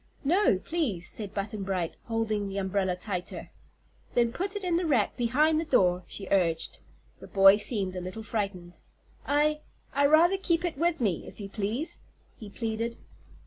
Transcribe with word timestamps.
"No, 0.23 0.57
please," 0.57 1.07
said 1.07 1.31
Button 1.31 1.61
Bright, 1.61 1.93
holding 2.05 2.49
the 2.49 2.57
umbrella 2.57 2.95
tighter. 2.95 3.51
"Then 4.15 4.31
put 4.33 4.55
it 4.55 4.63
in 4.63 4.75
the 4.75 4.87
rack 4.87 5.15
behind 5.15 5.59
the 5.59 5.63
door," 5.63 6.05
she 6.07 6.27
urged. 6.31 6.79
The 7.19 7.27
boy 7.27 7.57
seemed 7.57 7.95
a 7.95 8.01
little 8.01 8.23
frightened. 8.23 8.77
"I 9.27 9.59
I'd 9.93 10.07
rather 10.09 10.37
keep 10.39 10.65
it 10.65 10.75
with 10.75 11.01
me, 11.01 11.27
if 11.27 11.39
you 11.39 11.49
please," 11.49 11.99
he 12.35 12.49
pleaded. 12.49 12.97